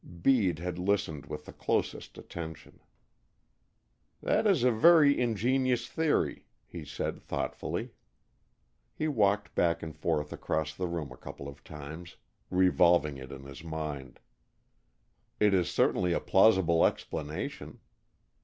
Bede 0.23 0.57
had 0.57 0.79
listened 0.79 1.27
with 1.27 1.45
the 1.45 1.53
closest 1.53 2.17
attention. 2.17 2.79
"That 4.23 4.47
is 4.47 4.63
a 4.63 4.71
very 4.71 5.21
ingenious 5.21 5.87
theory," 5.87 6.45
he 6.65 6.83
said 6.83 7.21
thoughtfully. 7.21 7.91
He 8.95 9.07
walked 9.07 9.53
back 9.53 9.83
and 9.83 9.95
forth 9.95 10.33
across 10.33 10.73
the 10.73 10.87
room 10.87 11.11
a 11.11 11.17
couple 11.17 11.47
of 11.47 11.63
times, 11.63 12.15
revolving 12.49 13.17
it 13.17 13.31
in 13.31 13.43
his 13.43 13.63
mind. 13.63 14.19
"It 15.39 15.53
is 15.53 15.69
certainly 15.69 16.13
a 16.13 16.19
plausible 16.19 16.83
explanation. 16.83 17.79